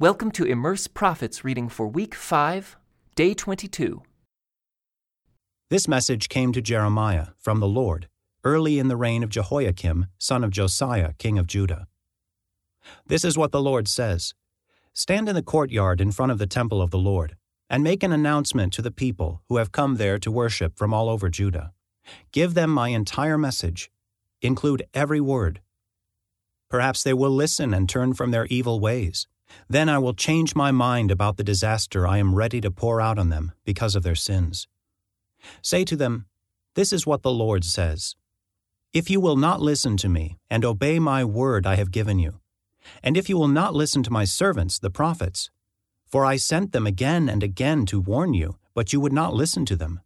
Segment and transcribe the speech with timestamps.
[0.00, 2.78] Welcome to Immerse Prophets reading for week 5,
[3.16, 4.00] day 22.
[5.68, 8.08] This message came to Jeremiah from the Lord
[8.42, 11.86] early in the reign of Jehoiakim, son of Josiah, king of Judah.
[13.08, 14.32] This is what the Lord says
[14.94, 17.36] Stand in the courtyard in front of the temple of the Lord,
[17.68, 21.10] and make an announcement to the people who have come there to worship from all
[21.10, 21.74] over Judah.
[22.32, 23.90] Give them my entire message,
[24.40, 25.60] include every word.
[26.70, 29.26] Perhaps they will listen and turn from their evil ways.
[29.68, 33.18] Then I will change my mind about the disaster I am ready to pour out
[33.18, 34.68] on them because of their sins.
[35.62, 36.26] Say to them,
[36.74, 38.16] This is what the Lord says
[38.92, 42.40] If you will not listen to me and obey my word I have given you,
[43.02, 45.50] and if you will not listen to my servants, the prophets,
[46.06, 49.64] for I sent them again and again to warn you, but you would not listen
[49.66, 50.00] to them,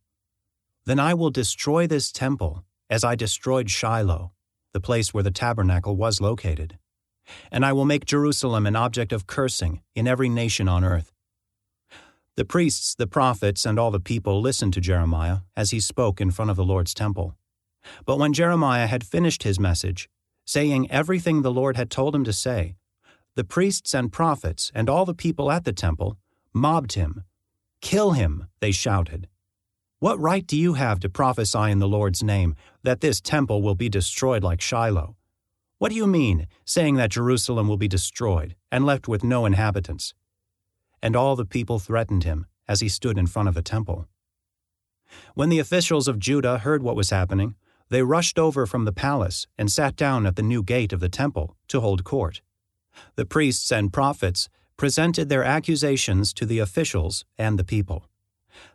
[0.86, 4.32] then I will destroy this temple as I destroyed Shiloh,
[4.72, 6.78] the place where the tabernacle was located
[7.50, 11.12] and I will make Jerusalem an object of cursing in every nation on earth.
[12.36, 16.30] The priests, the prophets, and all the people listened to Jeremiah as he spoke in
[16.30, 17.36] front of the Lord's temple.
[18.04, 20.08] But when Jeremiah had finished his message,
[20.44, 22.76] saying everything the Lord had told him to say,
[23.36, 26.18] the priests and prophets and all the people at the temple
[26.52, 27.24] mobbed him.
[27.80, 29.28] Kill him, they shouted.
[29.98, 33.74] What right do you have to prophesy in the Lord's name that this temple will
[33.74, 35.16] be destroyed like Shiloh?
[35.84, 40.14] What do you mean, saying that Jerusalem will be destroyed and left with no inhabitants?
[41.02, 44.08] And all the people threatened him as he stood in front of the temple.
[45.34, 47.54] When the officials of Judah heard what was happening,
[47.90, 51.10] they rushed over from the palace and sat down at the new gate of the
[51.10, 52.40] temple to hold court.
[53.16, 58.08] The priests and prophets presented their accusations to the officials and the people.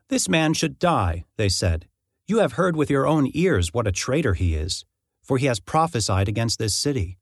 [0.09, 1.87] This man should die, they said.
[2.27, 4.85] You have heard with your own ears what a traitor he is
[5.29, 7.19] for he has prophesied against this city.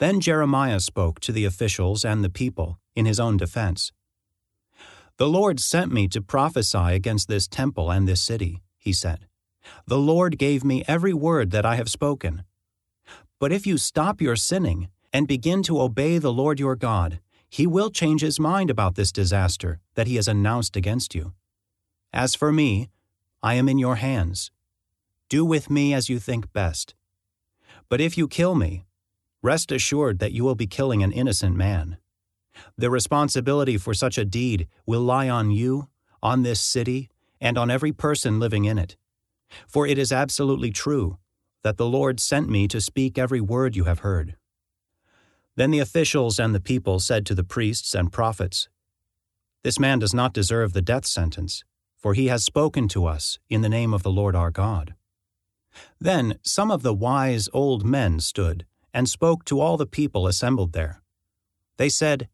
[0.00, 3.92] Then Jeremiah spoke to the officials and the people in his own defense.
[5.18, 9.28] The Lord sent me to prophesy against this temple and this city, he said.
[9.86, 12.42] The Lord gave me every word that I have spoken.
[13.38, 17.68] But if you stop your sinning and begin to obey the Lord your God, he
[17.68, 21.34] will change his mind about this disaster that he has announced against you.
[22.12, 22.90] As for me,
[23.44, 24.50] I am in your hands.
[25.28, 26.96] Do with me as you think best.
[27.92, 28.86] But if you kill me,
[29.42, 31.98] rest assured that you will be killing an innocent man.
[32.78, 35.88] The responsibility for such a deed will lie on you,
[36.22, 38.96] on this city, and on every person living in it.
[39.68, 41.18] For it is absolutely true
[41.64, 44.36] that the Lord sent me to speak every word you have heard.
[45.56, 48.70] Then the officials and the people said to the priests and prophets,
[49.64, 51.62] This man does not deserve the death sentence,
[51.98, 54.94] for he has spoken to us in the name of the Lord our God.
[56.00, 60.72] Then some of the wise old men stood and spoke to all the people assembled
[60.72, 61.02] there.
[61.76, 62.28] They said,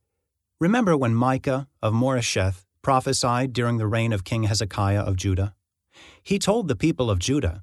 [0.60, 5.54] Remember when Micah of Moresheth prophesied during the reign of King Hezekiah of Judah?
[6.22, 7.62] He told the people of Judah,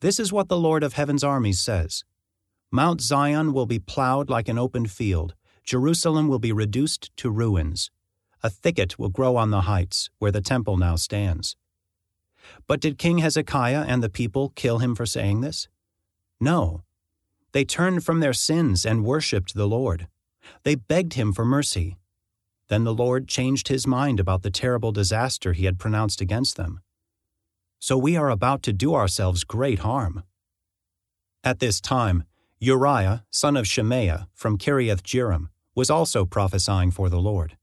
[0.00, 2.04] This is what the Lord of heaven's armies says
[2.70, 7.90] Mount Zion will be plowed like an open field, Jerusalem will be reduced to ruins.
[8.42, 11.56] A thicket will grow on the heights where the temple now stands.
[12.68, 15.68] But did King Hezekiah and the people kill him for saying this?
[16.38, 16.82] No.
[17.52, 20.06] They turned from their sins and worshipped the Lord.
[20.64, 21.96] They begged him for mercy.
[22.68, 26.82] Then the Lord changed his mind about the terrible disaster he had pronounced against them.
[27.78, 30.24] So we are about to do ourselves great harm.
[31.42, 32.24] At this time,
[32.58, 37.56] Uriah, son of Shemaiah, from Kiriath Jearim, was also prophesying for the Lord.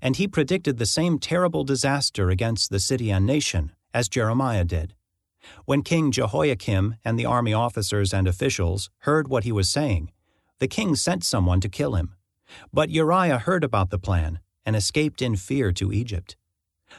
[0.00, 4.94] And he predicted the same terrible disaster against the city and nation as Jeremiah did.
[5.64, 10.12] When King Jehoiakim and the army officers and officials heard what he was saying,
[10.58, 12.14] the king sent someone to kill him.
[12.74, 16.36] But Uriah heard about the plan and escaped in fear to Egypt.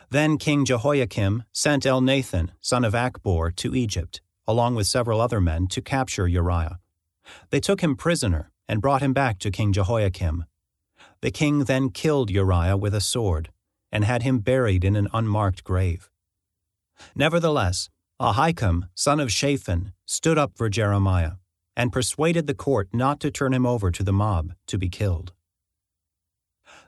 [0.09, 5.67] Then King Jehoiakim sent Elnathan, son of Achbor, to Egypt, along with several other men,
[5.67, 6.79] to capture Uriah.
[7.51, 10.45] They took him prisoner and brought him back to King Jehoiakim.
[11.21, 13.51] The king then killed Uriah with a sword
[13.91, 16.09] and had him buried in an unmarked grave.
[17.15, 17.89] Nevertheless,
[18.19, 21.33] Ahikam, son of Shaphan, stood up for Jeremiah
[21.75, 25.33] and persuaded the court not to turn him over to the mob to be killed.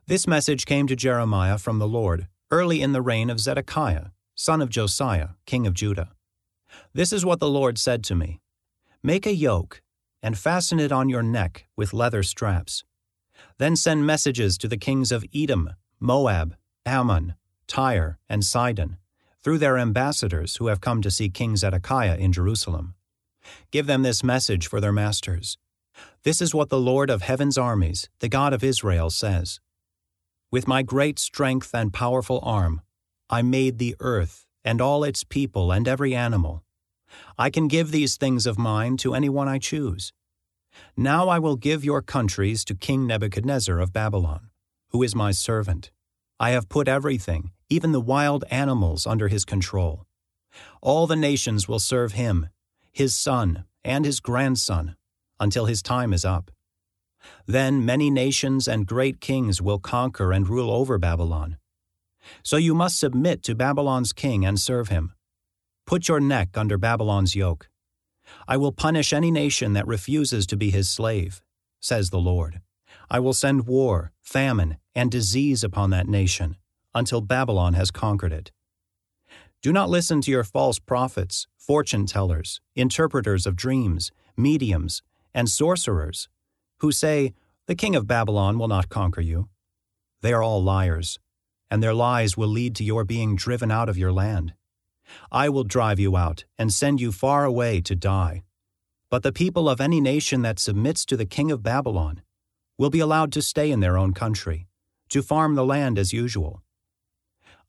[0.07, 4.61] This message came to Jeremiah from the Lord early in the reign of Zedekiah, son
[4.61, 6.09] of Josiah, king of Judah.
[6.93, 8.39] This is what the Lord said to me
[9.03, 9.83] Make a yoke
[10.23, 12.83] and fasten it on your neck with leather straps.
[13.59, 16.55] Then send messages to the kings of Edom, Moab,
[16.85, 17.35] Ammon,
[17.67, 18.97] Tyre, and Sidon
[19.49, 22.93] through their ambassadors who have come to see King Zedekiah in Jerusalem.
[23.71, 25.57] Give them this message for their masters.
[26.21, 29.59] This is what the Lord of heaven's armies, the God of Israel, says
[30.51, 32.81] With my great strength and powerful arm,
[33.27, 36.63] I made the earth and all its people and every animal.
[37.35, 40.13] I can give these things of mine to anyone I choose.
[40.95, 44.51] Now I will give your countries to King Nebuchadnezzar of Babylon,
[44.91, 45.89] who is my servant.
[46.39, 50.05] I have put everything, even the wild animals, under his control.
[50.81, 52.47] All the nations will serve him,
[52.91, 54.95] his son, and his grandson,
[55.39, 56.51] until his time is up.
[57.45, 61.57] Then many nations and great kings will conquer and rule over Babylon.
[62.43, 65.13] So you must submit to Babylon's king and serve him.
[65.85, 67.69] Put your neck under Babylon's yoke.
[68.47, 71.41] I will punish any nation that refuses to be his slave,
[71.81, 72.61] says the Lord.
[73.11, 76.57] I will send war, famine, and disease upon that nation
[76.93, 78.51] until Babylon has conquered it.
[79.61, 85.01] Do not listen to your false prophets, fortune tellers, interpreters of dreams, mediums,
[85.33, 86.29] and sorcerers,
[86.79, 87.33] who say,
[87.65, 89.49] The king of Babylon will not conquer you.
[90.21, 91.19] They are all liars,
[91.69, 94.53] and their lies will lead to your being driven out of your land.
[95.31, 98.43] I will drive you out and send you far away to die.
[99.09, 102.21] But the people of any nation that submits to the king of Babylon
[102.79, 104.65] will be allowed to stay in their own country,
[105.09, 106.63] to farm the land as usual.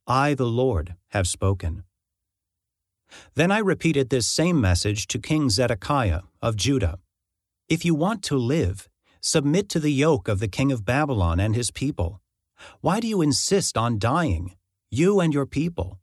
[0.07, 1.83] I, the Lord, have spoken.
[3.35, 7.01] Then I repeated this same message to King Zedekiah of Judah.
[7.69, 8.89] If you want to live,
[9.21, 12.21] submit to the yoke of the king of Babylon and his people.
[12.81, 14.55] Why do you insist on dying,
[14.91, 15.99] you and your people?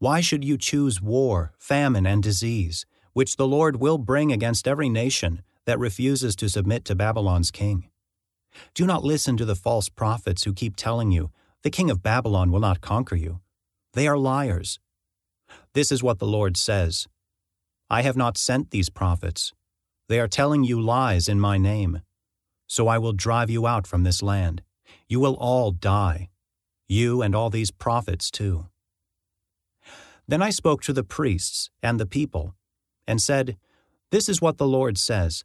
[0.00, 4.90] Why should you choose war, famine, and disease, which the Lord will bring against every
[4.90, 7.88] nation that refuses to submit to Babylon's king?
[8.74, 11.30] Do not listen to the false prophets who keep telling you,
[11.62, 13.40] the king of Babylon will not conquer you.
[13.94, 14.78] They are liars.
[15.72, 17.06] This is what the Lord says
[17.90, 19.52] I have not sent these prophets.
[20.08, 22.02] They are telling you lies in my name.
[22.66, 24.62] So I will drive you out from this land.
[25.08, 26.30] You will all die,
[26.88, 28.66] you and all these prophets too.
[30.26, 32.54] Then I spoke to the priests and the people,
[33.06, 33.56] and said,
[34.10, 35.44] This is what the Lord says.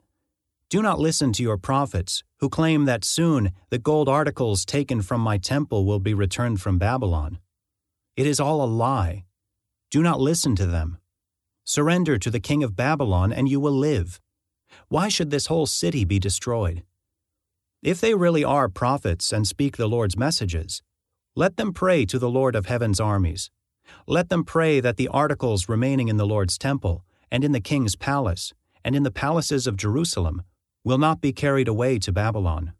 [0.70, 5.22] Do not listen to your prophets, who claim that soon the gold articles taken from
[5.22, 7.40] my temple will be returned from Babylon.
[8.16, 9.26] It is all a lie.
[9.90, 10.98] Do not listen to them.
[11.66, 14.20] Surrender to the king of Babylon, and you will live.
[14.88, 16.84] Why should this whole city be destroyed?
[17.82, 20.84] If they really are prophets and speak the Lord's messages,
[21.36, 23.50] let them pray to the Lord of heaven's armies
[24.08, 27.96] let them pray that the articles remaining in the Lord's temple, and in the king's
[27.96, 30.44] palace, and in the palaces of Jerusalem,
[30.90, 32.74] will not be carried away to Babylon.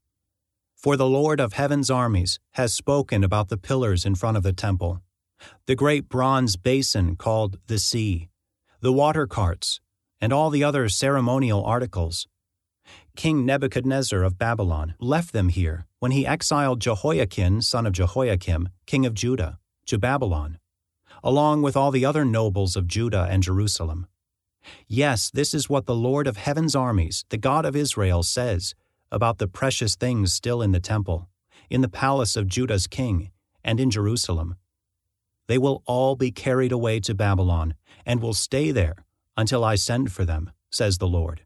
[0.74, 4.52] For the Lord of heaven's armies has spoken about the pillars in front of the
[4.52, 5.04] temple,
[5.68, 8.30] the great bronze basin called the sea,
[8.82, 9.80] the water carts,
[10.20, 12.28] and all the other ceremonial articles.
[13.16, 19.06] King Nebuchadnezzar of Babylon left them here when he exiled Jehoiachin, son of Jehoiakim, king
[19.06, 20.58] of Judah, to Babylon
[21.24, 24.08] along with all the other nobles of Judah and Jerusalem.
[24.88, 28.76] Yes, this is what the Lord of heaven's armies, the God of Israel, says
[29.12, 31.30] about the precious things still in the temple,
[31.70, 33.32] in the palace of Judah's king,
[33.64, 34.56] and in Jerusalem.
[35.48, 37.74] They will all be carried away to Babylon,
[38.06, 41.42] and will stay there until I send for them, says the Lord.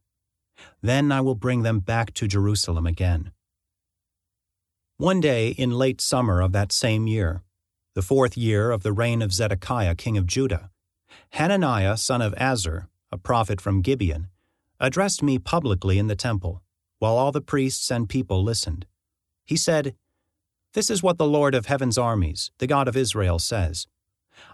[0.81, 3.31] Then I will bring them back to Jerusalem again.
[4.97, 7.43] One day in late summer of that same year,
[7.95, 10.69] the fourth year of the reign of Zedekiah king of Judah,
[11.31, 14.27] Hananiah son of Azur, a prophet from Gibeon,
[14.79, 16.61] addressed me publicly in the temple,
[16.99, 18.85] while all the priests and people listened.
[19.45, 19.95] He said,
[20.73, 23.87] This is what the Lord of heaven's armies, the God of Israel, says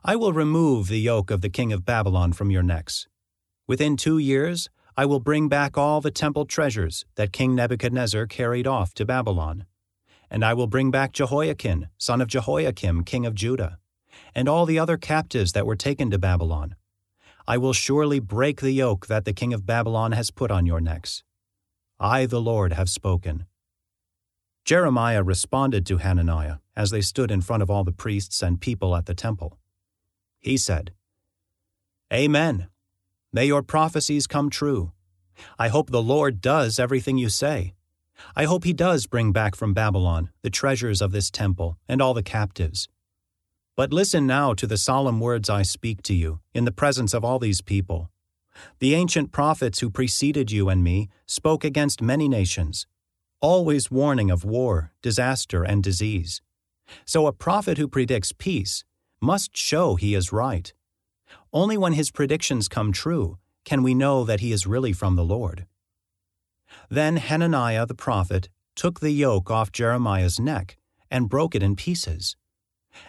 [0.03, 3.07] I will remove the yoke of the king of Babylon from your necks.
[3.65, 8.67] Within two years, I will bring back all the temple treasures that King Nebuchadnezzar carried
[8.67, 9.65] off to Babylon
[10.29, 13.79] and I will bring back Jehoiachin, son of Jehoiakim, king of Judah,
[14.35, 16.75] and all the other captives that were taken to Babylon.
[17.49, 20.79] I will surely break the yoke that the king of Babylon has put on your
[20.79, 21.23] necks.
[21.99, 23.47] I, the Lord, have spoken.
[24.65, 28.95] Jeremiah responded to Hananiah as they stood in front of all the priests and people
[28.95, 29.57] at the temple.
[30.37, 30.91] He said,
[32.13, 32.67] Amen.
[33.33, 34.91] May your prophecies come true.
[35.57, 37.73] I hope the Lord does everything you say.
[38.35, 42.13] I hope he does bring back from Babylon the treasures of this temple and all
[42.13, 42.87] the captives.
[43.79, 47.23] But listen now to the solemn words I speak to you in the presence of
[47.23, 48.11] all these people.
[48.79, 52.87] The ancient prophets who preceded you and me spoke against many nations,
[53.39, 56.41] always warning of war, disaster, and disease.
[57.05, 58.83] So a prophet who predicts peace
[59.21, 60.73] must show he is right.
[61.53, 65.23] Only when his predictions come true can we know that he is really from the
[65.23, 65.67] Lord.
[66.89, 70.75] Then Hananiah the prophet took the yoke off Jeremiah's neck
[71.09, 72.35] and broke it in pieces.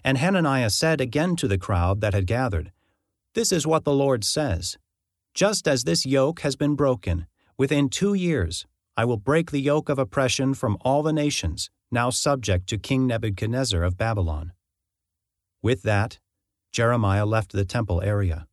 [0.05, 2.73] And Hananiah said again to the crowd that had gathered,
[3.35, 4.79] This is what the Lord says
[5.35, 9.89] Just as this yoke has been broken, within two years I will break the yoke
[9.89, 14.53] of oppression from all the nations now subject to King Nebuchadnezzar of Babylon.
[15.63, 16.19] With that,
[16.73, 18.47] Jeremiah left the temple area.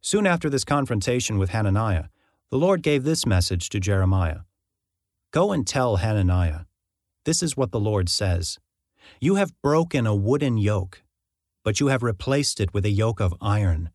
[0.00, 2.04] Soon after this confrontation with Hananiah,
[2.50, 4.40] the Lord gave this message to Jeremiah
[5.32, 6.60] Go and tell Hananiah,
[7.24, 8.58] This is what the Lord says
[9.20, 11.02] You have broken a wooden yoke,
[11.64, 13.90] but you have replaced it with a yoke of iron.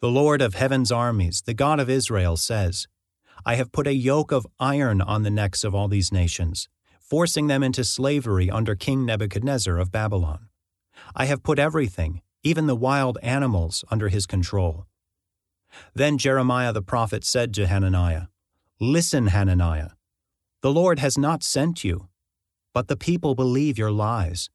[0.00, 2.86] The Lord of heaven's armies, the God of Israel, says,
[3.46, 6.68] I have put a yoke of iron on the necks of all these nations,
[7.00, 10.48] forcing them into slavery under King Nebuchadnezzar of Babylon.
[11.14, 14.86] I have put everything, even the wild animals, under his control.
[15.94, 18.26] Then Jeremiah the prophet said to Hananiah,
[18.80, 19.90] Listen, Hananiah,
[20.60, 22.08] the Lord has not sent you,
[22.74, 24.50] but the people believe your lies.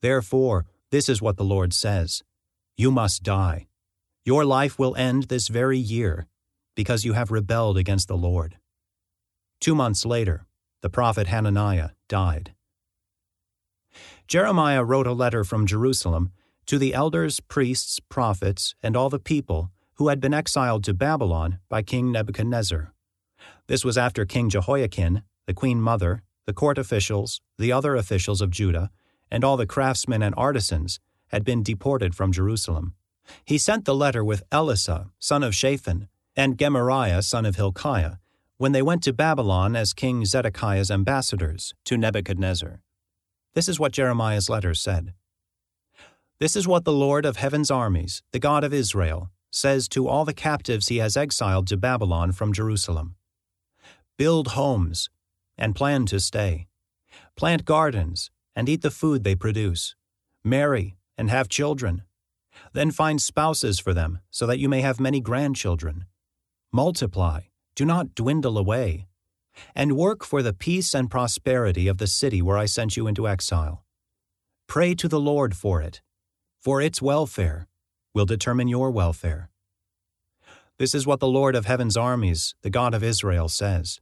[0.00, 2.24] Therefore, this is what the Lord says
[2.76, 3.68] You must die.
[4.24, 6.26] Your life will end this very year,
[6.74, 8.56] because you have rebelled against the Lord.
[9.60, 10.46] Two months later,
[10.80, 12.54] the prophet Hananiah died.
[14.26, 16.30] Jeremiah wrote a letter from Jerusalem
[16.66, 21.58] to the elders, priests, prophets, and all the people who had been exiled to Babylon
[21.68, 22.92] by King Nebuchadnezzar.
[23.66, 28.50] This was after King Jehoiachin, the queen mother, the court officials, the other officials of
[28.50, 28.90] Judah,
[29.30, 32.94] and all the craftsmen and artisans had been deported from Jerusalem.
[33.44, 38.16] He sent the letter with Elasah, son of Shaphan, and Gemariah, son of Hilkiah,
[38.56, 42.82] when they went to Babylon as King Zedekiah's ambassadors to Nebuchadnezzar.
[43.54, 45.14] This is what Jeremiah's letter said.
[46.38, 50.24] This is what the Lord of heaven's armies, the God of Israel, says to all
[50.24, 53.14] the captives he has exiled to Babylon from Jerusalem
[54.16, 55.08] Build homes
[55.56, 56.68] and plan to stay.
[57.36, 59.96] Plant gardens and eat the food they produce.
[60.42, 62.02] Marry and have children.
[62.72, 66.06] Then find spouses for them so that you may have many grandchildren.
[66.72, 67.40] Multiply,
[67.74, 69.06] do not dwindle away.
[69.74, 73.28] And work for the peace and prosperity of the city where I sent you into
[73.28, 73.84] exile.
[74.66, 76.02] Pray to the Lord for it,
[76.58, 77.68] for its welfare
[78.14, 79.50] will determine your welfare.
[80.78, 84.00] This is what the Lord of heaven's armies, the God of Israel, says.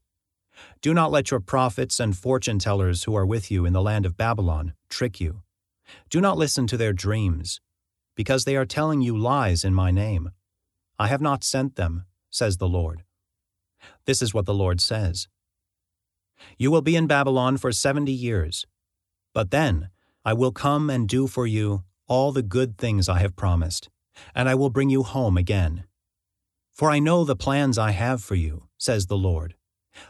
[0.80, 4.06] Do not let your prophets and fortune tellers who are with you in the land
[4.06, 5.42] of Babylon trick you.
[6.10, 7.60] Do not listen to their dreams,
[8.14, 10.30] because they are telling you lies in my name.
[10.98, 13.04] I have not sent them, says the Lord.
[14.04, 15.28] This is what the Lord says
[16.58, 18.66] You will be in Babylon for seventy years,
[19.34, 19.88] but then
[20.24, 23.88] I will come and do for you all the good things I have promised,
[24.34, 25.84] and I will bring you home again.
[26.72, 29.54] For I know the plans I have for you, says the Lord.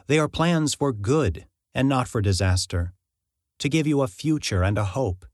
[0.06, 2.92] They are plans for good and not for disaster,
[3.58, 5.24] to give you a future and a hope.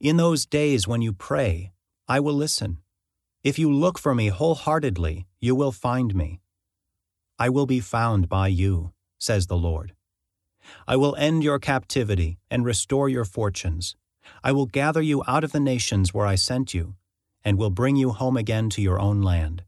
[0.00, 1.72] In those days when you pray,
[2.08, 2.78] I will listen.
[3.42, 6.40] If you look for me wholeheartedly, you will find me.
[7.38, 9.92] I will be found by you, says the Lord.
[10.86, 13.94] I will end your captivity and restore your fortunes.
[14.42, 16.96] I will gather you out of the nations where I sent you,
[17.44, 19.62] and will bring you home again to your own land.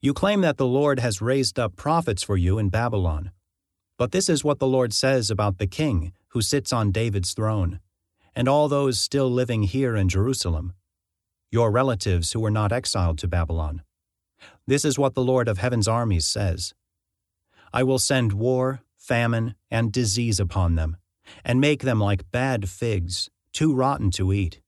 [0.00, 3.30] You claim that the Lord has raised up prophets for you in Babylon.
[3.98, 7.80] But this is what the Lord says about the king who sits on David's throne,
[8.34, 10.72] and all those still living here in Jerusalem,
[11.50, 13.82] your relatives who were not exiled to Babylon.
[14.66, 16.72] This is what the Lord of heaven's armies says
[17.72, 20.96] I will send war, famine, and disease upon them,
[21.44, 24.60] and make them like bad figs, too rotten to eat.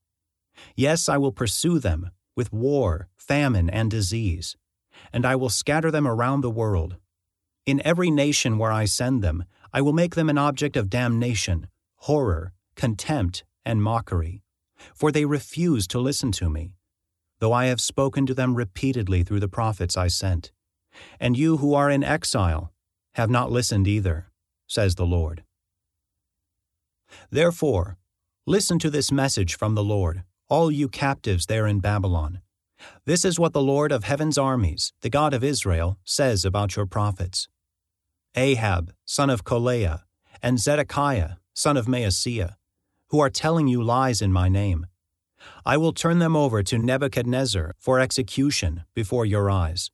[0.77, 4.57] Yes, I will pursue them with war, famine, and disease
[5.13, 6.97] and I will scatter them around the world.
[7.67, 11.69] In every nation where I send them, I will make them an object of damnation,
[11.97, 14.43] horror, contempt, and mockery.
[14.95, 16.75] For they refuse to listen to me,
[17.39, 20.51] though I have spoken to them repeatedly through the prophets I sent.
[21.21, 22.73] And you who are in exile
[23.15, 24.31] have not listened either,
[24.67, 25.45] says the Lord.
[27.31, 27.99] Therefore,
[28.47, 32.41] listen to this message from the Lord, all you captives there in Babylon.
[33.05, 36.87] This is what the Lord of heaven's armies, the God of Israel, says about your
[36.87, 37.49] prophets
[38.35, 40.03] Ahab, son of Kolaiah,
[40.43, 42.57] and Zedekiah, son of Maaseiah,
[43.09, 44.87] who are telling you lies in my name.
[45.67, 49.91] I will turn them over to Nebuchadnezzar for execution before your eyes.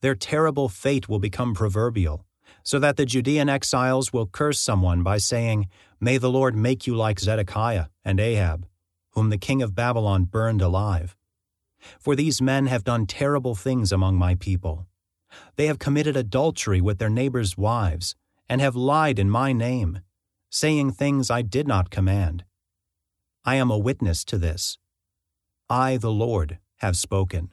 [0.00, 2.24] Their terrible fate will become proverbial,
[2.62, 5.68] so that the Judean exiles will curse someone by saying,
[6.00, 8.66] May the Lord make you like Zedekiah and Ahab,
[9.10, 11.16] whom the king of Babylon burned alive.
[11.98, 14.86] For these men have done terrible things among my people.
[15.56, 18.16] They have committed adultery with their neighbors' wives,
[18.48, 20.00] and have lied in my name.
[20.50, 22.44] saying things I did not command.
[23.44, 24.78] I am a witness to this.
[25.68, 27.50] I, the Lord, have spoken.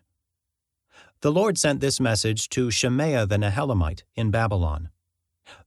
[1.21, 4.89] The Lord sent this message to Shemaiah the Nehelamite in Babylon.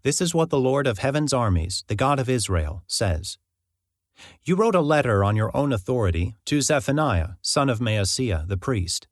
[0.02, 3.38] This is what the Lord of heaven's armies, the God of Israel, says.
[4.42, 9.06] You wrote a letter on your own authority to Zephaniah, son of Maaseiah, the priest,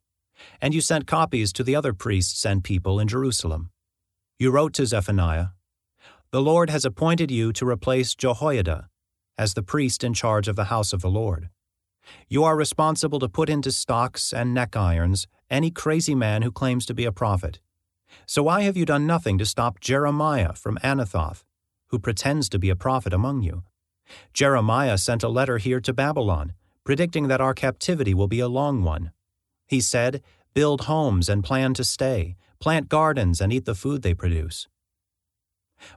[0.60, 3.70] and you sent copies to the other priests and people in Jerusalem.
[4.38, 5.48] You wrote to Zephaniah,
[6.30, 8.88] The Lord has appointed you to replace Jehoiada
[9.36, 11.48] as the priest in charge of the house of the Lord.
[12.28, 16.86] You are responsible to put into stocks and neck irons any crazy man who claims
[16.86, 17.60] to be a prophet.
[18.26, 21.44] So why have you done nothing to stop Jeremiah from Anathoth,
[21.88, 23.62] who pretends to be a prophet among you?
[24.32, 26.52] Jeremiah sent a letter here to Babylon,
[26.84, 29.12] predicting that our captivity will be a long one.
[29.66, 30.22] He said,
[30.54, 34.66] Build homes and plan to stay, plant gardens and eat the food they produce.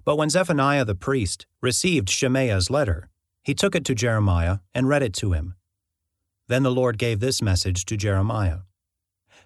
[0.03, 3.10] But when Zephaniah the priest received Shemaiah's letter,
[3.44, 5.56] he took it to Jeremiah and read it to him.
[6.48, 8.60] Then the Lord gave this message to Jeremiah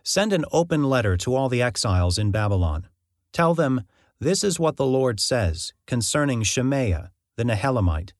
[0.03, 2.87] Send an open letter to all the exiles in Babylon.
[3.31, 3.83] Tell them,
[4.19, 8.13] This is what the Lord says concerning Shemaiah the Nehelamite.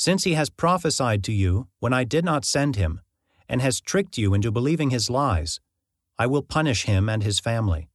[0.00, 3.02] Since he has prophesied to you when I did not send him,
[3.50, 5.60] and has tricked you into believing his lies,
[6.18, 7.90] I will punish him and his family.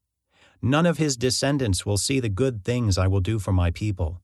[0.61, 4.21] None of his descendants will see the good things I will do for my people,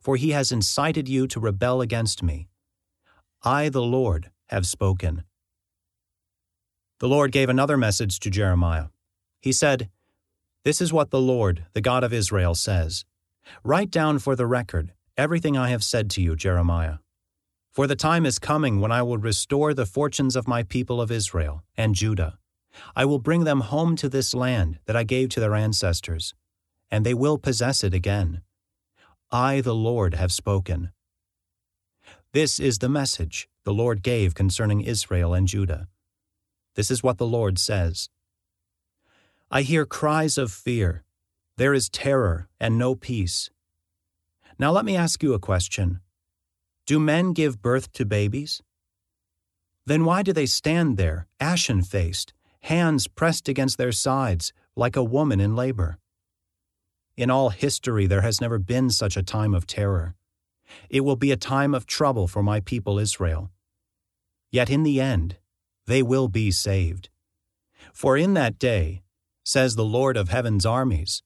[0.00, 2.48] for he has incited you to rebel against me.
[3.44, 5.22] I, the Lord, have spoken.
[6.98, 8.86] The Lord gave another message to Jeremiah.
[9.40, 9.88] He said,
[10.64, 13.04] This is what the Lord, the God of Israel, says
[13.62, 16.96] Write down for the record everything I have said to you, Jeremiah.
[17.70, 21.12] For the time is coming when I will restore the fortunes of my people of
[21.12, 22.38] Israel and Judah.
[22.96, 26.34] I will bring them home to this land that I gave to their ancestors,
[26.90, 28.42] and they will possess it again.
[29.30, 30.90] I, the Lord, have spoken.
[32.32, 35.86] This is the message the Lord gave concerning Israel and Judah.
[36.74, 38.08] This is what the Lord says
[39.50, 41.04] I hear cries of fear.
[41.56, 43.50] There is terror and no peace.
[44.58, 46.00] Now let me ask you a question
[46.86, 48.62] Do men give birth to babies?
[49.86, 55.04] Then why do they stand there, ashen faced, hands pressed against their sides, like a
[55.04, 55.98] woman in labor?
[57.16, 60.14] In all history, there has never been such a time of terror.
[60.88, 63.50] It will be a time of trouble for my people Israel.
[64.50, 65.36] Yet in the end,
[65.86, 67.08] they will be saved.
[67.92, 69.02] For in that day,
[69.44, 71.22] says the Lord of heaven's armies,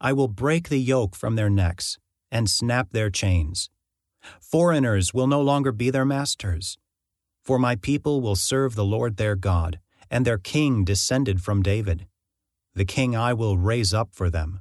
[0.00, 1.98] I will break the yoke from their necks
[2.30, 3.70] and snap their chains.
[4.40, 6.78] Foreigners will no longer be their masters.
[7.42, 12.06] For my people will serve the Lord their God, and their king descended from David.
[12.74, 14.60] The king I will raise up for them.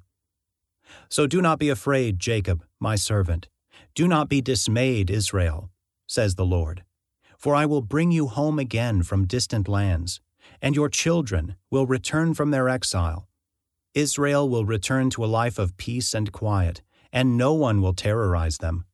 [1.09, 3.47] So do not be afraid, Jacob, my servant.
[3.93, 5.69] Do not be dismayed, Israel,
[6.07, 6.83] says the Lord
[7.37, 10.19] for I will bring you home again from distant lands,
[10.61, 13.27] and your children will return from their exile.
[13.93, 16.81] Israel will return to a life of peace and quiet,
[17.13, 18.85] and no one will terrorize them.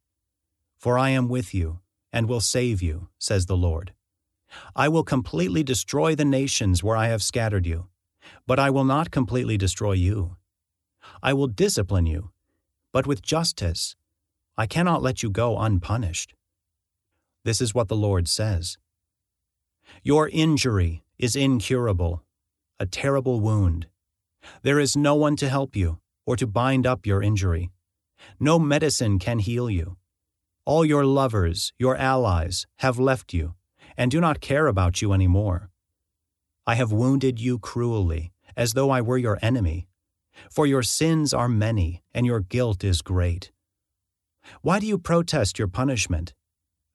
[0.83, 1.79] For I am with you,
[2.11, 3.93] and will save you, says the Lord.
[4.75, 7.87] I will completely destroy the nations where I have scattered you,
[8.45, 10.35] but I will not completely destroy you.
[11.21, 12.31] I will discipline you,
[12.91, 13.95] but with justice.
[14.57, 16.35] I cannot let you go unpunished.
[17.45, 18.77] This is what the Lord says
[20.03, 22.25] Your injury is incurable,
[22.77, 23.87] a terrible wound.
[24.63, 27.71] There is no one to help you or to bind up your injury.
[28.37, 29.95] No medicine can heal you.
[30.65, 33.55] All your lovers, your allies, have left you
[33.97, 35.69] and do not care about you any more.
[36.65, 39.87] I have wounded you cruelly, as though I were your enemy.
[40.49, 43.51] For your sins are many, and your guilt is great.
[44.61, 46.33] Why do you protest your punishment?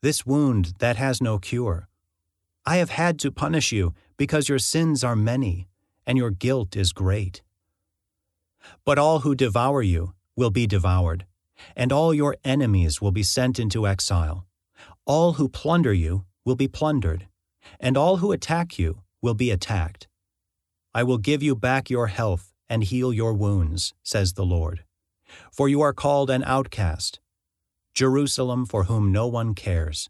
[0.02, 1.88] this wound that has no cure.
[2.64, 5.68] I have had to punish you because your sins are many
[6.06, 7.42] and your guilt is great.
[8.84, 11.26] But all who devour you will be devoured,
[11.76, 14.46] and all your enemies will be sent into exile.
[15.06, 17.28] All who plunder you will be plundered,
[17.80, 20.08] and all who attack you will be attacked.
[20.94, 24.84] I will give you back your health and heal your wounds, says the Lord.
[25.52, 27.20] For you are called an outcast
[27.94, 30.08] Jerusalem for whom no one cares.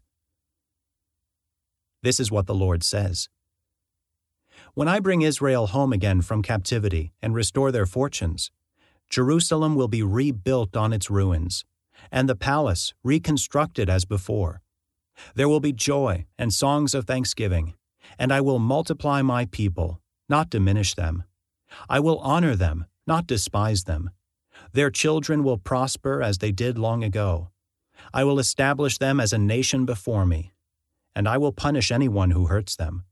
[2.01, 3.29] This is what the Lord says
[4.73, 8.51] When I bring Israel home again from captivity and restore their fortunes,
[9.09, 11.65] Jerusalem will be rebuilt on its ruins,
[12.11, 14.61] and the palace reconstructed as before.
[15.35, 17.73] There will be joy and songs of thanksgiving,
[18.17, 21.23] and I will multiply my people, not diminish them.
[21.89, 24.11] I will honor them, not despise them.
[24.73, 27.49] Their children will prosper as they did long ago
[28.13, 30.51] I will establish them as a nation before me,
[31.15, 33.03] and I will punish anyone who hurts them.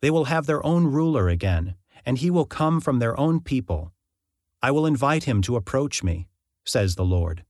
[0.00, 1.74] They will have their own ruler again,
[2.06, 3.92] and he will come from their own people.
[4.62, 6.28] I will invite him to approach me,
[6.64, 7.44] says the Lord.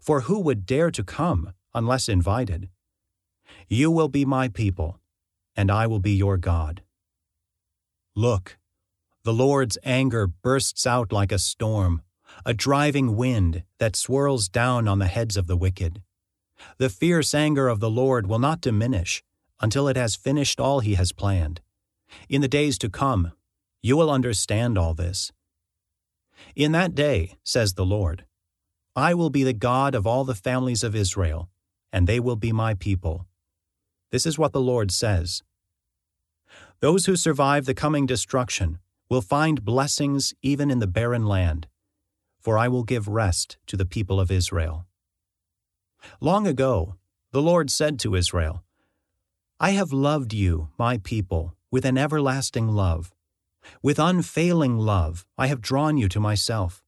[0.00, 2.68] For who would dare to come unless invited?
[3.68, 5.00] You will be my people,
[5.56, 6.82] and I will be your God.
[8.14, 8.58] Look,
[9.24, 12.02] the Lord's anger bursts out like a storm,
[12.44, 16.02] a driving wind that swirls down on the heads of the wicked.
[16.78, 19.22] The fierce anger of the Lord will not diminish
[19.60, 21.60] until it has finished all he has planned.
[22.28, 23.32] In the days to come,
[23.82, 25.32] you will understand all this.
[26.54, 28.24] In that day, says the Lord,
[28.94, 31.50] I will be the God of all the families of Israel,
[31.92, 33.26] and they will be my people.
[34.10, 35.42] This is what the Lord says.
[36.80, 41.68] Those who survive the coming destruction will find blessings even in the barren land,
[42.40, 44.86] for I will give rest to the people of Israel.
[46.20, 46.96] Long ago,
[47.32, 48.62] the Lord said to Israel,
[49.58, 53.12] I have loved you, my people, with an everlasting love.
[53.82, 56.82] With unfailing love, I have drawn you to myself.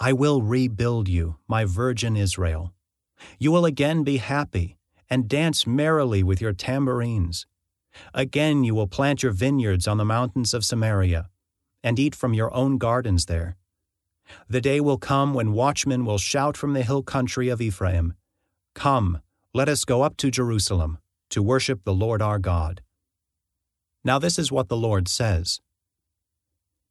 [0.00, 2.72] I will rebuild you, my virgin Israel.
[3.38, 4.76] You will again be happy
[5.08, 7.46] and dance merrily with your tambourines.
[8.14, 11.28] Again you will plant your vineyards on the mountains of Samaria,
[11.84, 13.56] and eat from your own gardens there.
[14.48, 18.14] The day will come when watchmen will shout from the hill country of Ephraim,
[18.74, 19.20] Come,
[19.52, 22.80] let us go up to Jerusalem, to worship the Lord our God.
[24.04, 25.60] Now this is what the Lord says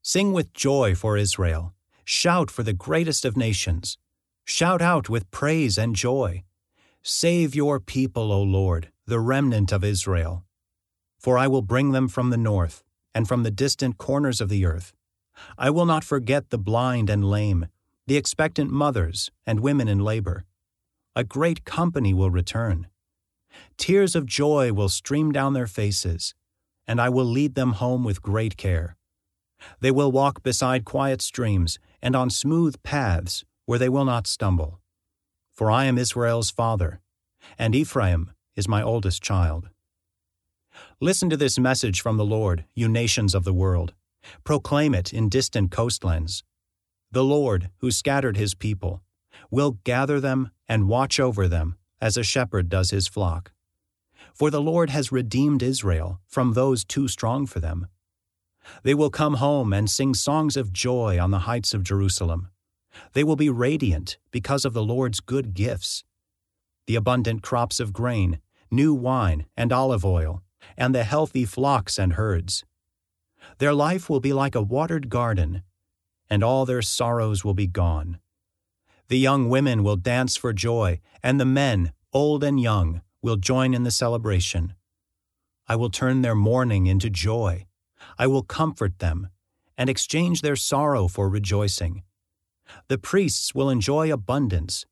[0.03, 3.99] Sing with joy for Israel, shout for the greatest of nations,
[4.43, 6.43] shout out with praise and joy.
[7.03, 10.43] Save your people, O Lord, the remnant of Israel.
[11.19, 12.83] For I will bring them from the north,
[13.13, 14.91] and from the distant corners of the earth.
[15.55, 17.67] I will not forget the blind and lame,
[18.07, 20.45] the expectant mothers and women in labor.
[21.15, 22.87] A great company will return.
[23.77, 26.33] Tears of joy will stream down their faces,
[26.87, 28.97] and I will lead them home with great care.
[29.79, 34.79] They will walk beside quiet streams and on smooth paths where they will not stumble.
[35.51, 37.01] For I am Israel's father,
[37.57, 39.69] and Ephraim is my oldest child.
[40.99, 43.93] Listen to this message from the Lord, you nations of the world.
[44.43, 46.43] Proclaim it in distant coastlands.
[47.11, 49.01] The Lord, who scattered his people,
[49.49, 53.51] will gather them and watch over them as a shepherd does his flock.
[54.33, 57.87] For the Lord has redeemed Israel from those too strong for them.
[58.83, 62.49] They will come home and sing songs of joy on the heights of Jerusalem.
[63.13, 66.03] They will be radiant because of the Lord's good gifts
[66.87, 68.39] the abundant crops of grain,
[68.71, 70.41] new wine, and olive oil
[70.77, 72.63] and the healthy flocks and herds.
[73.57, 75.63] Their life will be like a watered garden,
[76.29, 78.19] and all their sorrows will be gone.
[79.07, 83.73] The young women will dance for joy, and the men, old and young, will join
[83.73, 84.73] in the celebration.
[85.67, 87.65] I will turn their mourning into joy.
[88.17, 89.29] I will comfort them,
[89.77, 92.03] and exchange their sorrow for rejoicing.
[92.87, 94.85] The priests will enjoy abundance,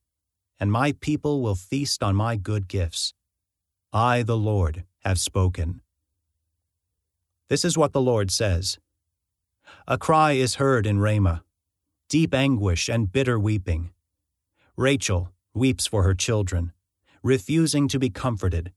[0.59, 3.13] and my people will feast on my good gifts.
[3.93, 5.81] I, the Lord, have spoken.
[7.47, 8.77] This is what the Lord says
[9.87, 11.43] A cry is heard in Ramah,
[12.07, 13.91] deep anguish and bitter weeping.
[14.75, 16.73] Rachel weeps for her children,
[17.23, 18.71] refusing to be comforted,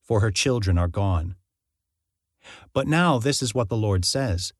[0.00, 1.34] for her children are gone.
[2.72, 4.52] But now this is what the Lord says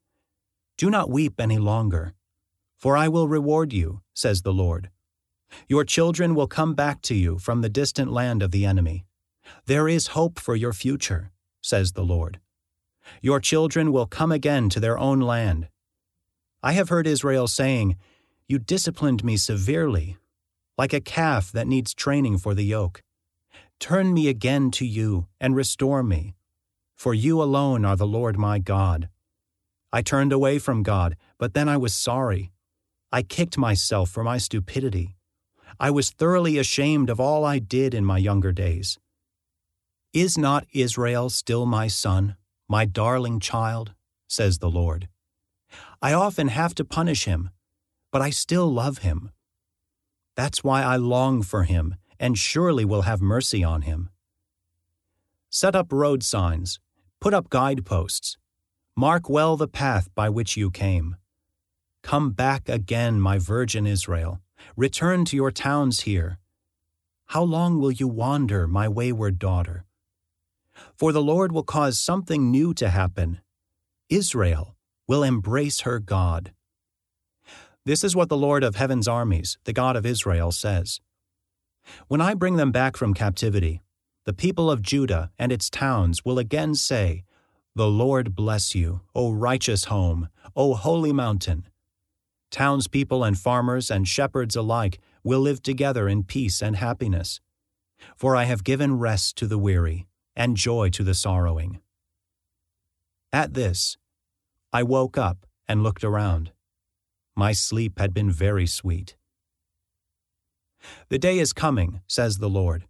[0.76, 2.14] Do not weep any longer,
[2.76, 4.90] for I will reward you, says the Lord.
[5.68, 9.06] Your children will come back to you from the distant land of the enemy.
[9.66, 12.40] There is hope for your future, says the Lord.
[13.22, 15.68] Your children will come again to their own land.
[16.62, 17.96] I have heard Israel saying,
[18.46, 20.16] You disciplined me severely,
[20.76, 23.02] like a calf that needs training for the yoke.
[23.80, 26.34] Turn me again to you and restore me,
[26.98, 29.08] for you alone are the Lord my God.
[29.92, 32.50] I turned away from God, but then I was sorry.
[33.12, 35.14] I kicked myself for my stupidity.
[35.78, 38.98] I was thoroughly ashamed of all I did in my younger days.
[40.12, 42.36] Is not Israel still my son,
[42.68, 43.94] my darling child?
[44.26, 45.08] says the Lord.
[46.02, 47.50] I often have to punish him,
[48.10, 49.30] but I still love him.
[50.34, 54.10] That's why I long for him and surely will have mercy on him.
[55.48, 56.80] Set up road signs,
[57.20, 58.36] put up guideposts,
[58.96, 61.16] mark well the path by which you came.
[62.02, 64.40] Come back again, my virgin Israel,
[64.76, 66.38] return to your towns here.
[67.26, 69.84] How long will you wander, my wayward daughter?
[70.96, 73.40] For the Lord will cause something new to happen.
[74.08, 74.76] Israel
[75.06, 76.52] will embrace her God.
[77.84, 81.00] This is what the Lord of heaven's armies, the God of Israel, says
[82.06, 83.82] When I bring them back from captivity,
[84.28, 87.24] the people of Judah and its towns will again say,
[87.74, 91.66] The Lord bless you, O righteous home, O holy mountain.
[92.50, 97.40] Townspeople and farmers and shepherds alike will live together in peace and happiness.
[98.16, 101.80] For I have given rest to the weary and joy to the sorrowing.
[103.32, 103.96] At this,
[104.74, 106.52] I woke up and looked around.
[107.34, 109.16] My sleep had been very sweet.
[111.08, 112.84] The day is coming, says the Lord,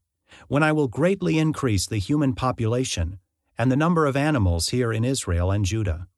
[0.48, 3.18] when I will greatly increase the human population
[3.56, 6.08] and the number of animals here in Israel and Judah.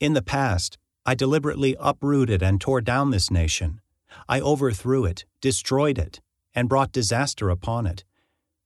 [0.00, 3.80] In the past, I deliberately uprooted and tore down this nation.
[4.28, 6.20] I overthrew it, destroyed it,
[6.54, 8.04] and brought disaster upon it.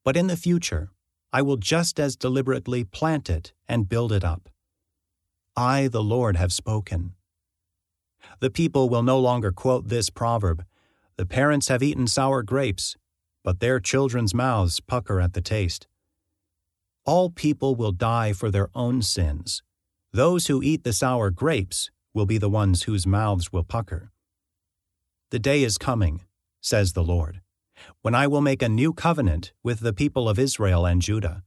[0.05, 0.91] But in the future,
[1.33, 4.49] I will just as deliberately plant it and build it up.
[5.57, 7.15] I, the Lord, have spoken.
[8.41, 10.65] The people will no longer quote this proverb
[11.17, 12.97] The parents have eaten sour grapes,
[13.47, 15.87] but their children's mouths pucker at the taste.
[17.05, 19.63] All people will die for their own sins.
[20.13, 24.11] Those who eat the sour grapes will be the ones whose mouths will pucker.
[25.31, 26.23] The day is coming,
[26.61, 27.41] says the Lord,
[28.03, 31.45] when I will make a new covenant with the people of Israel and Judah.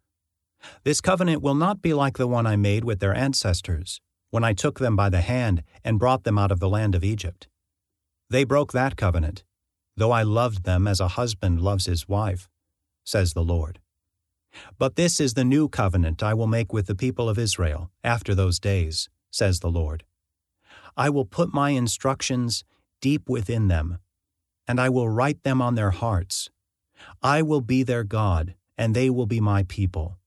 [0.86, 4.54] This covenant will not be like the one I made with their ancestors, when I
[4.54, 7.50] took them by the hand and brought them out of the land of Egypt.
[8.30, 9.44] They broke that covenant,
[10.00, 12.50] though I loved them as a husband loves his wife,
[13.04, 13.80] says the Lord.
[14.78, 18.34] But this is the new covenant I will make with the people of Israel after
[18.34, 20.04] those days, says the Lord.
[20.98, 22.64] I will put my instructions
[23.00, 24.00] deep within them,
[24.68, 26.50] and I will write them on their hearts.
[27.22, 30.20] I will be their God, and they will be my people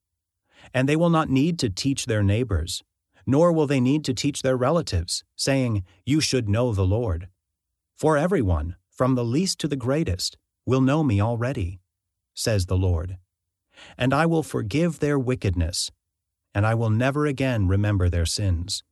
[0.74, 2.82] and they will not need to teach their neighbors,
[3.26, 7.28] nor will they need to teach their relatives, saying, You should know the Lord.
[7.96, 11.80] For everyone, from the least to the greatest, will know me already,
[12.34, 13.16] says the Lord.
[13.96, 15.90] And I will forgive their wickedness,
[16.54, 18.84] and I will never again remember their sins.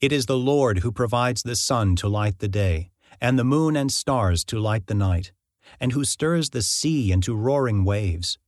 [0.00, 2.90] It is the Lord who provides the sun to light the day,
[3.20, 5.32] and the moon and stars to light the night,
[5.80, 8.38] and who stirs the sea into roaring waves.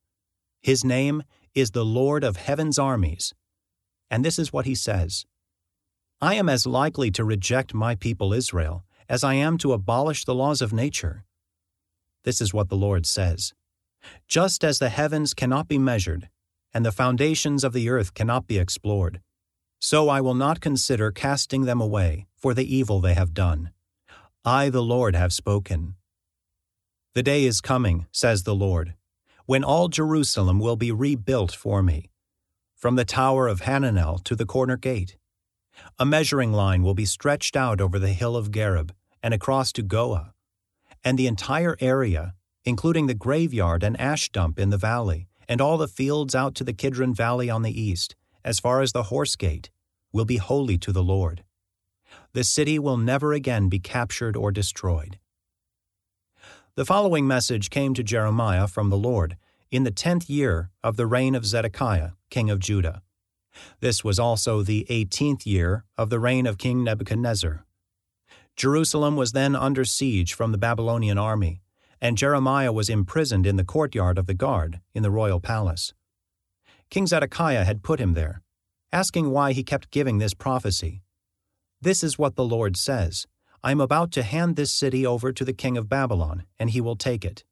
[0.60, 1.22] His name
[1.54, 3.32] is the Lord of heaven's armies.
[4.10, 5.24] And this is what he says
[6.20, 10.36] I am as likely to reject my people Israel as I am to abolish the
[10.36, 11.24] laws of nature.
[12.22, 13.52] This is what the Lord says
[14.28, 16.30] Just as the heavens cannot be measured,
[16.72, 19.20] and the foundations of the earth cannot be explored,
[19.80, 23.72] so I will not consider casting them away for the evil they have done.
[24.44, 25.96] I, the Lord, have spoken.
[27.14, 28.94] The day is coming, says the Lord,
[29.44, 32.10] when all Jerusalem will be rebuilt for me,
[32.76, 35.16] from the tower of Hananel to the corner gate.
[35.98, 39.82] A measuring line will be stretched out over the hill of Gareb and across to
[39.82, 40.32] Goah,
[41.04, 45.78] and the entire area, including the graveyard and ash dump in the valley, and all
[45.78, 49.36] the fields out to the Kidron Valley on the east, as far as the horse
[49.36, 49.70] gate,
[50.12, 51.44] will be holy to the Lord.
[52.32, 55.18] The city will never again be captured or destroyed.
[56.76, 59.36] The following message came to Jeremiah from the Lord
[59.70, 63.02] in the tenth year of the reign of Zedekiah, king of Judah.
[63.80, 67.64] This was also the eighteenth year of the reign of King Nebuchadnezzar.
[68.60, 71.62] Jerusalem was then under siege from the Babylonian army,
[71.98, 75.94] and Jeremiah was imprisoned in the courtyard of the guard in the royal palace.
[76.90, 78.42] King Zedekiah had put him there,
[78.92, 81.00] asking why he kept giving this prophecy.
[81.80, 83.26] This is what the Lord says
[83.64, 86.82] I am about to hand this city over to the king of Babylon, and he
[86.82, 87.44] will take it.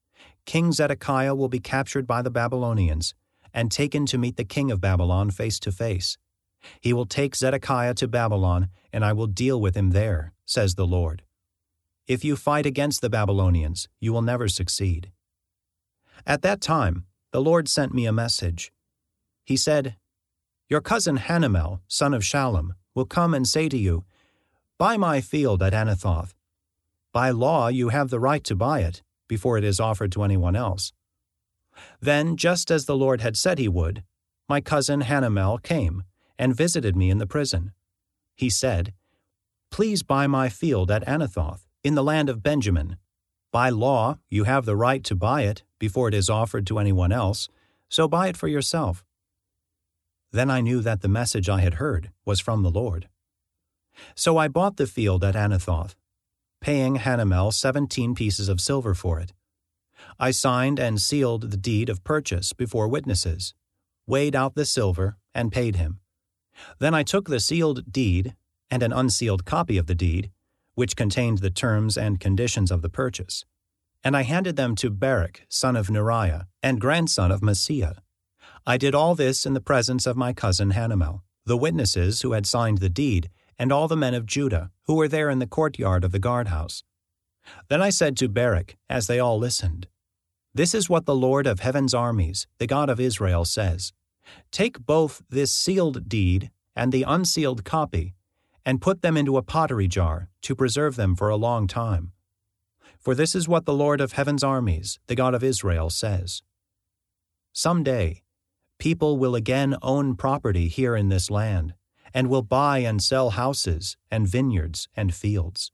[0.45, 3.15] King Zedekiah will be captured by the Babylonians
[3.55, 6.19] and taken to meet the king of Babylon face to face.
[6.81, 10.87] He will take Zedekiah to Babylon, and I will deal with him there, says the
[10.87, 11.23] Lord.
[12.07, 15.11] If you fight against the Babylonians, you will never succeed.
[16.27, 18.73] At that time, the Lord sent me a message.
[19.45, 19.97] He said,
[20.69, 24.05] Your cousin Hanamel, son of Shallum, will come and say to you,
[24.79, 26.35] Buy my field at Anathoth.
[27.13, 30.57] By law, you have the right to buy it before it is offered to anyone
[30.57, 30.93] else.
[32.01, 34.03] Then, just as the Lord had said he would,
[34.49, 36.05] my cousin Hanamel came
[36.39, 37.73] and visited me in the prison.
[38.37, 38.95] He said,
[39.71, 42.97] Please buy my field at Anathoth, in the land of Benjamin.
[43.53, 47.13] By law, you have the right to buy it before it is offered to anyone
[47.13, 47.49] else,
[47.89, 49.05] so buy it for yourself.
[50.33, 53.09] Then I knew that the message I had heard was from the Lord.
[54.15, 55.95] So I bought the field at Anathoth,
[56.61, 59.33] paying Hanamel seventeen pieces of silver for it.
[60.19, 63.55] I signed and sealed the deed of purchase before witnesses,
[64.07, 66.01] weighed out the silver, and paid him.
[66.79, 68.35] Then I took the sealed deed
[68.71, 70.31] and an unsealed copy of the deed,
[70.75, 73.45] which contained the terms and conditions of the purchase.
[74.05, 77.99] and I handed them to Baruch, son of Neriah, and grandson of Mahseiah.
[78.67, 82.47] I did all this in the presence of my cousin Hanamel, the witnesses who had
[82.47, 86.05] signed the deed, and all the men of Judah, who were there in the courtyard
[86.05, 86.85] of the guardhouse.
[87.69, 89.89] Then I said to Baruch, as they all listened,
[90.55, 93.93] This is what the Lord of heaven's armies, the God of Israel, says
[94.51, 98.15] Take both this sealed deed and the unsealed copy,
[98.65, 102.13] and put them into a pottery jar to preserve them for a long time.
[102.99, 106.43] For this is what the Lord of heaven's armies, the God of Israel, says
[107.53, 108.23] Some day,
[108.79, 111.75] people will again own property here in this land,
[112.15, 115.73] and will buy and sell houses, and vineyards, and fields.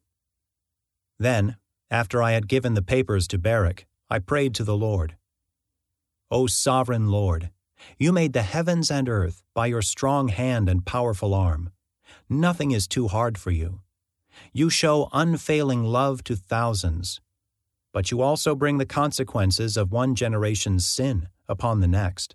[1.18, 1.56] Then,
[1.90, 5.16] after I had given the papers to Baruch, I prayed to the Lord.
[6.30, 7.50] O sovereign Lord,
[7.98, 11.70] you made the heavens and earth by your strong hand and powerful arm.
[12.28, 13.80] Nothing is too hard for you.
[14.52, 17.20] You show unfailing love to thousands,
[17.92, 22.34] but you also bring the consequences of one generation's sin upon the next.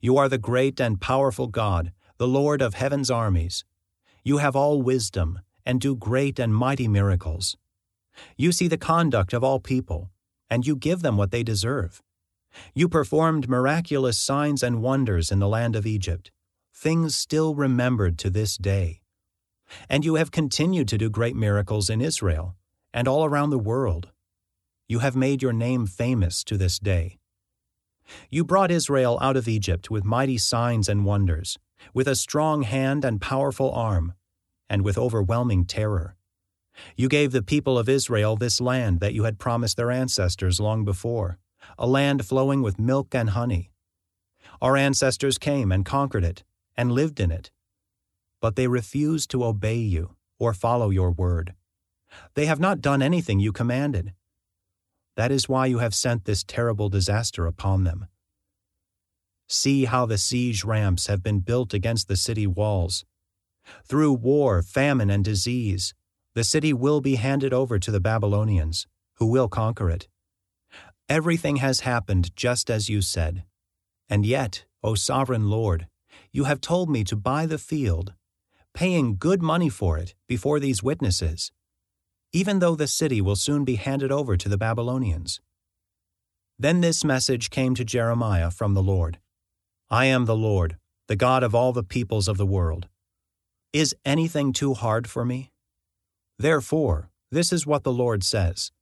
[0.00, 3.64] You are the great and powerful God, the Lord of heaven's armies.
[4.22, 7.56] You have all wisdom and do great and mighty miracles.
[8.36, 10.10] You see the conduct of all people,
[10.48, 12.02] and you give them what they deserve.
[12.74, 16.30] You performed miraculous signs and wonders in the land of Egypt,
[16.74, 19.00] things still remembered to this day.
[19.88, 22.54] And you have continued to do great miracles in Israel
[22.92, 24.08] and all around the world.
[24.88, 27.18] You have made your name famous to this day.
[28.30, 31.58] You brought Israel out of Egypt with mighty signs and wonders,
[31.92, 34.14] with a strong hand and powerful arm,
[34.68, 36.16] and with overwhelming terror.
[36.96, 40.84] You gave the people of Israel this land that you had promised their ancestors long
[40.84, 41.38] before,
[41.78, 43.70] a land flowing with milk and honey.
[44.60, 46.44] Our ancestors came and conquered it,
[46.76, 47.50] and lived in it.
[48.40, 51.54] But they refused to obey you or follow your word.
[52.34, 54.12] They have not done anything you commanded.
[55.16, 58.06] That is why you have sent this terrible disaster upon them.
[59.48, 63.04] See how the siege ramps have been built against the city walls.
[63.84, 65.94] Through war, famine, and disease,
[66.34, 70.08] the city will be handed over to the Babylonians, who will conquer it.
[71.08, 73.44] Everything has happened just as you said.
[74.08, 75.86] And yet, O sovereign Lord,
[76.32, 78.14] you have told me to buy the field,
[78.74, 81.52] paying good money for it before these witnesses,
[82.32, 85.40] even though the city will soon be handed over to the Babylonians.
[86.58, 89.18] Then this message came to Jeremiah from the Lord
[89.88, 92.88] I am the Lord, the God of all the peoples of the world.
[93.72, 95.52] Is anything too hard for me?
[96.36, 98.72] Therefore, this is what the Lord says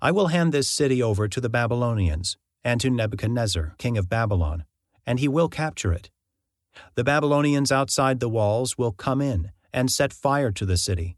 [0.00, 4.64] I will hand this city over to the Babylonians and to Nebuchadnezzar, king of Babylon,
[5.06, 6.10] and he will capture it.
[6.94, 11.16] The Babylonians outside the walls will come in and set fire to the city.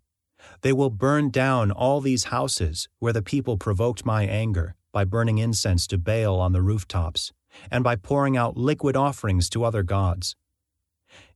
[0.62, 5.38] They will burn down all these houses where the people provoked my anger by burning
[5.38, 7.32] incense to Baal on the rooftops
[7.70, 10.36] and by pouring out liquid offerings to other gods.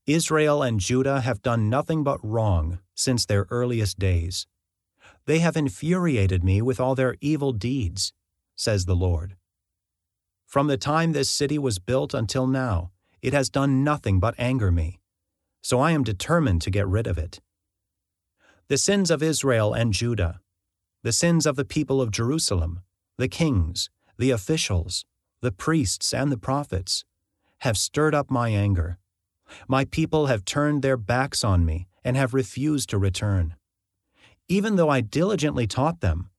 [0.06, 4.46] Israel and Judah have done nothing but wrong since their earliest days.
[5.28, 8.14] They have infuriated me with all their evil deeds,
[8.56, 9.36] says the Lord.
[10.46, 14.72] From the time this city was built until now, it has done nothing but anger
[14.72, 15.00] me,
[15.60, 17.42] so I am determined to get rid of it.
[18.68, 20.40] The sins of Israel and Judah,
[21.02, 22.80] the sins of the people of Jerusalem,
[23.18, 25.04] the kings, the officials,
[25.42, 27.04] the priests, and the prophets,
[27.58, 28.98] have stirred up my anger.
[29.68, 33.56] My people have turned their backs on me and have refused to return.
[34.48, 36.30] Even though I diligently taught them,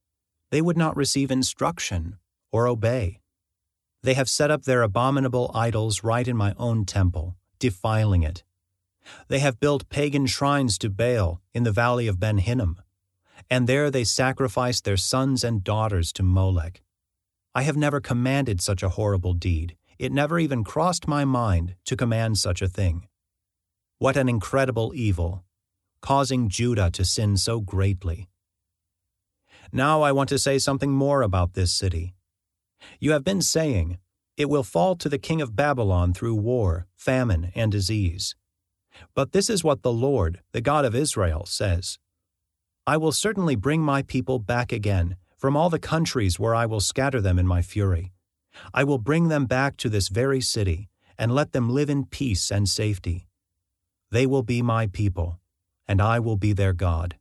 [0.51, 2.17] they would not receive instruction
[2.51, 3.21] or obey.
[4.01, 8.43] They have set up their abominable idols right in my own temple, defiling it.
[9.27, 12.81] They have built pagan shrines to Baal in the valley of Ben Hinnom,
[13.49, 16.81] and there they sacrificed their sons and daughters to Molech.
[17.53, 19.75] I have never commanded such a horrible deed.
[19.97, 23.07] It never even crossed my mind to command such a thing.
[23.97, 25.43] What an incredible evil,
[26.01, 28.29] causing Judah to sin so greatly.
[29.71, 32.15] Now I want to say something more about this city.
[32.99, 33.99] You have been saying,
[34.37, 38.35] It will fall to the king of Babylon through war, famine, and disease.
[39.13, 41.99] But this is what the Lord, the God of Israel, says
[42.87, 46.79] I will certainly bring my people back again from all the countries where I will
[46.79, 48.13] scatter them in my fury.
[48.73, 52.49] I will bring them back to this very city and let them live in peace
[52.49, 53.27] and safety.
[54.11, 55.38] They will be my people,
[55.89, 57.17] and I will be their God.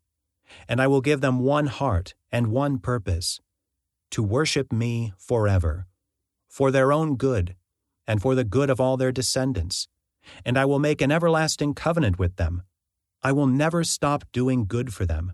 [0.68, 3.40] And I will give them one heart and one purpose
[4.10, 5.86] to worship me forever,
[6.48, 7.56] for their own good,
[8.06, 9.88] and for the good of all their descendants.
[10.44, 12.62] And I will make an everlasting covenant with them.
[13.22, 15.32] I will never stop doing good for them.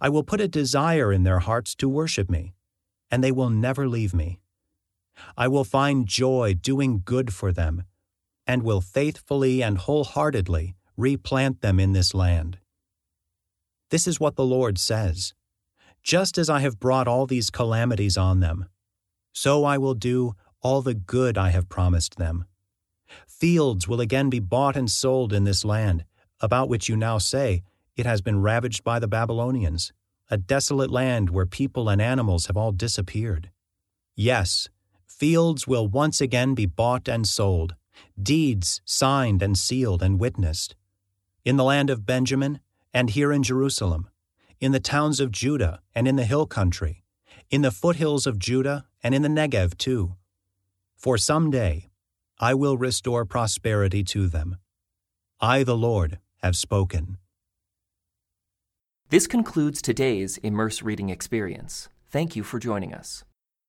[0.00, 2.54] I will put a desire in their hearts to worship me.
[3.10, 4.40] and they will never leave me.
[5.36, 7.84] I will find joy doing good for them,
[8.46, 12.58] and will faithfully and wholeheartedly replant them in this land.
[13.90, 15.34] This is what the Lord says
[16.02, 18.68] Just as I have brought all these calamities on them,
[19.32, 22.46] so I will do all the good I have promised them.
[23.26, 26.04] Fields will again be bought and sold in this land,
[26.40, 27.62] about which you now say,
[27.96, 29.92] It has been ravaged by the Babylonians,
[30.30, 33.50] a desolate land where people and animals have all disappeared.
[34.16, 34.68] Yes,
[35.06, 37.74] fields will once again be bought and sold,
[38.20, 40.74] deeds signed and sealed and witnessed.
[41.46, 42.58] In the land of Benjamin,
[42.92, 44.10] and here in Jerusalem,
[44.58, 47.04] in the towns of Judah and in the hill country,
[47.50, 50.16] in the foothills of Judah and in the Negev too.
[50.96, 51.88] For some day
[52.40, 54.56] I will restore prosperity to them.
[55.40, 57.18] I, the Lord, have spoken.
[59.10, 61.88] This concludes today's Immerse Reading Experience.
[62.10, 63.22] Thank you for joining us.